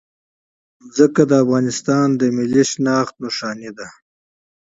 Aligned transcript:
ځمکه 0.95 1.23
د 1.29 1.31
افغانستان 1.43 2.07
د 2.19 2.21
ملي 2.37 2.63
هویت 2.67 3.11
نښه 3.21 3.71
ده. 3.77 3.87